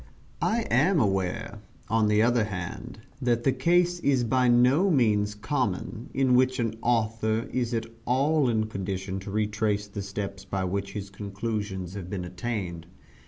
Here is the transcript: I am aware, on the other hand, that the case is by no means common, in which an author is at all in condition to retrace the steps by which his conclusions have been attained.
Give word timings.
I 0.41 0.61
am 0.71 0.99
aware, 0.99 1.59
on 1.87 2.07
the 2.07 2.23
other 2.23 2.45
hand, 2.45 3.01
that 3.21 3.43
the 3.43 3.51
case 3.51 3.99
is 3.99 4.23
by 4.23 4.47
no 4.47 4.89
means 4.89 5.35
common, 5.35 6.09
in 6.11 6.33
which 6.33 6.57
an 6.57 6.75
author 6.81 7.47
is 7.53 7.71
at 7.75 7.85
all 8.07 8.49
in 8.49 8.65
condition 8.65 9.19
to 9.19 9.29
retrace 9.29 9.85
the 9.87 10.01
steps 10.01 10.43
by 10.43 10.63
which 10.63 10.93
his 10.93 11.11
conclusions 11.11 11.93
have 11.93 12.09
been 12.09 12.25
attained. 12.25 12.87